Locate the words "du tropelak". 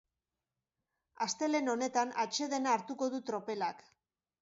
3.17-3.89